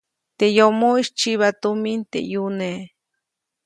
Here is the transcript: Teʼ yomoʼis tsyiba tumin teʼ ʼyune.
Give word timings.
Teʼ 0.37 0.53
yomoʼis 0.57 1.07
tsyiba 1.17 1.47
tumin 1.61 2.01
teʼ 2.11 2.25
ʼyune. 2.29 2.69